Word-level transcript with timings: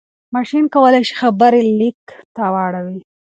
ماشين 0.35 0.63
کولای 0.73 1.03
شي 1.09 1.13
خبرې 1.21 1.61
ليک 1.79 2.01
ته 2.35 2.43
واړوي. 2.53 2.99